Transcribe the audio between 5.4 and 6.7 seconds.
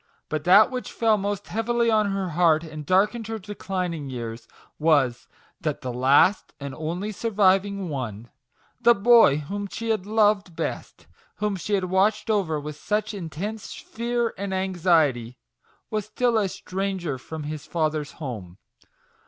that the last